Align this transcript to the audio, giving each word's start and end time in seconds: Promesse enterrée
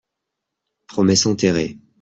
Promesse 0.87 1.27
enterrée 1.27 1.77